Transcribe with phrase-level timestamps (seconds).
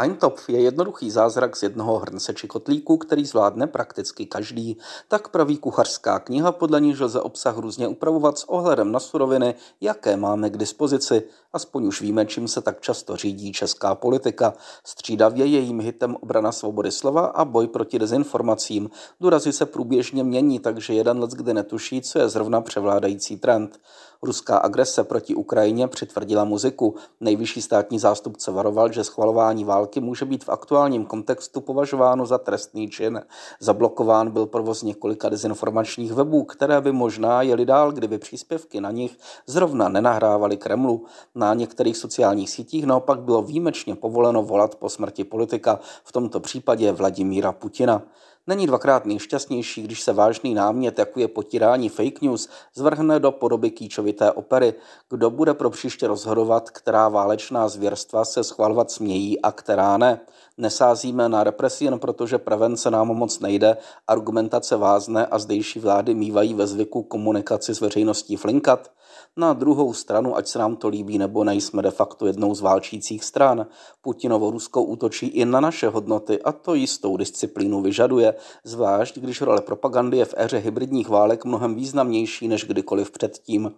[0.00, 4.76] Eintopf je jednoduchý zázrak z jednoho hrnce či kotlíku, který zvládne prakticky každý.
[5.08, 10.16] Tak praví kuchařská kniha, podle níž lze obsah různě upravovat s ohledem na suroviny, jaké
[10.16, 11.22] máme k dispozici.
[11.52, 14.54] Aspoň už víme, čím se tak často řídí česká politika.
[14.84, 18.90] Střídavě je jím hitem obrana svobody slova a boj proti dezinformacím.
[19.20, 23.80] Důrazy se průběžně mění, takže jeden let kdy netuší, co je zrovna převládající trend.
[24.24, 26.94] Ruská agrese proti Ukrajině přitvrdila muziku.
[27.20, 32.88] Nejvyšší státní zástupce varoval, že schvalování války může být v aktuálním kontextu považováno za trestný
[32.88, 33.22] čin.
[33.60, 39.18] Zablokován byl provoz několika dezinformačních webů, které by možná jeli dál, kdyby příspěvky na nich
[39.46, 41.04] zrovna nenahrávaly Kremlu.
[41.34, 46.92] Na některých sociálních sítích naopak bylo výjimečně povoleno volat po smrti politika, v tomto případě
[46.92, 48.02] Vladimíra Putina.
[48.46, 53.70] Není dvakrát nejšťastnější, když se vážný námět, jako je potírání fake news, zvrhne do podoby
[53.70, 54.74] kýčovité opery.
[55.10, 60.20] Kdo bude pro příště rozhodovat, která válečná zvěrstva se schvalovat smějí a která ne?
[60.58, 63.76] Nesázíme na represi jen proto, že prevence nám moc nejde,
[64.08, 68.90] argumentace vázne a zdejší vlády mývají ve zvyku komunikaci s veřejností flinkat.
[69.36, 73.24] Na druhou stranu, ať se nám to líbí nebo nejsme de facto jednou z válčících
[73.24, 73.66] stran,
[74.02, 78.33] Putinovo Rusko útočí i na naše hodnoty a to jistou disciplínu vyžaduje,
[78.64, 83.72] zvlášť když role propagandy je v éře hybridních válek mnohem významnější než kdykoliv předtím.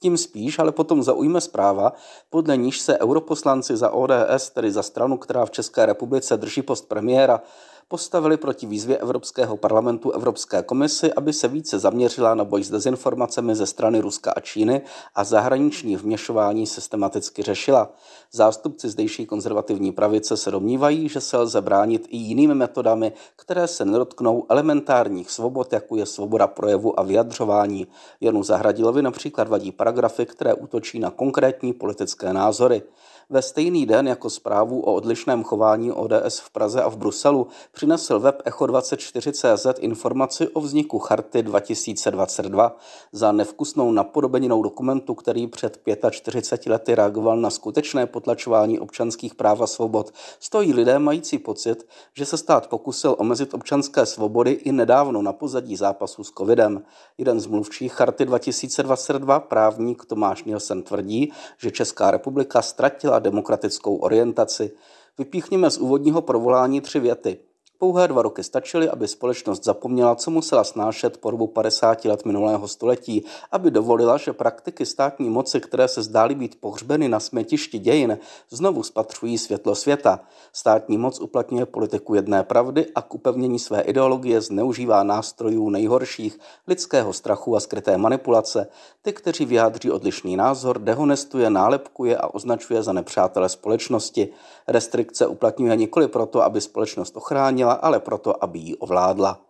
[0.00, 1.92] Tím spíš ale potom zaujme zpráva,
[2.30, 6.88] podle níž se europoslanci za ODS, tedy za stranu, která v České republice drží post
[6.88, 7.40] premiéra,
[7.88, 13.54] postavili proti výzvě Evropského parlamentu Evropské komisi, aby se více zaměřila na boj s dezinformacemi
[13.54, 14.82] ze strany Ruska a Číny
[15.14, 17.90] a zahraniční vměšování systematicky řešila.
[18.32, 23.84] Zástupci zdejší konzervativní pravice se domnívají, že se lze bránit i jinými metodami, které se
[23.84, 27.86] nedotknou elementárních svobod, jako je svoboda projevu a vyjadřování.
[28.20, 32.82] Janu Zahradilovi například vadí paragrafy, které útočí na konkrétní politické názory.
[33.30, 37.46] Ve stejný den jako zprávu o odlišném chování ODS v Praze a v Bruselu
[37.78, 42.76] přinesl web Echo24.cz informaci o vzniku Charty 2022
[43.12, 45.80] za nevkusnou napodobeninou dokumentu, který před
[46.10, 50.12] 45 lety reagoval na skutečné potlačování občanských práv a svobod.
[50.40, 55.76] Stojí lidé mající pocit, že se stát pokusil omezit občanské svobody i nedávno na pozadí
[55.76, 56.82] zápasu s covidem.
[57.18, 64.70] Jeden z mluvčích Charty 2022, právník Tomáš Nielsen tvrdí, že Česká republika ztratila demokratickou orientaci.
[65.18, 67.47] Vypíchněme z úvodního provolání tři věty.
[67.80, 72.68] Pouhé dva roky stačily, aby společnost zapomněla, co musela snášet po dobu 50 let minulého
[72.68, 78.18] století, aby dovolila, že praktiky státní moci, které se zdály být pohřbeny na smetišti dějin,
[78.50, 80.20] znovu spatřují světlo světa.
[80.52, 87.12] Státní moc uplatňuje politiku jedné pravdy a k upevnění své ideologie zneužívá nástrojů nejhorších, lidského
[87.12, 88.68] strachu a skryté manipulace.
[89.02, 94.28] Ty, kteří vyjádří odlišný názor, dehonestuje, nálepkuje a označuje za nepřátele společnosti.
[94.68, 99.40] Restrikce uplatňuje nikoli proto, aby společnost ochránila, neměla, ale proto, aby ji ovládla.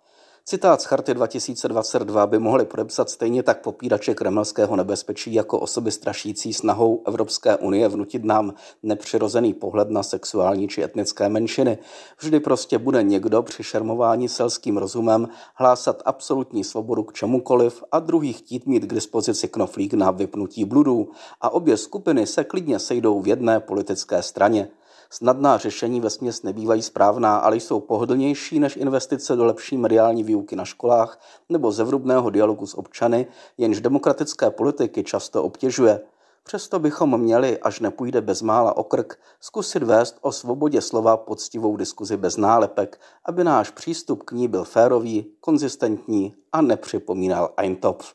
[0.45, 6.53] Citát z Charty 2022 by mohli podepsat stejně tak popírače kremelského nebezpečí jako osoby strašící
[6.53, 11.79] snahou Evropské unie vnutit nám nepřirozený pohled na sexuální či etnické menšiny.
[12.21, 18.33] Vždy prostě bude někdo při šermování selským rozumem hlásat absolutní svobodu k čemukoliv a druhý
[18.33, 23.29] chtít mít k dispozici knoflík na vypnutí bludů a obě skupiny se klidně sejdou v
[23.29, 24.69] jedné politické straně.
[25.11, 30.57] Snadná řešení ve směs nebývají správná, ale jsou pohodlnější než investice do lepší mediální výuky
[30.57, 33.27] na školách nebo zevrubného dialogu s občany,
[33.59, 36.01] jenž demokratické politiky často obtěžuje.
[36.43, 42.17] Přesto bychom měli, až nepůjde bezmála o krk, zkusit vést o svobodě slova poctivou diskuzi
[42.17, 48.15] bez nálepek, aby náš přístup k ní byl férový, konzistentní a nepřipomínal Eintopf.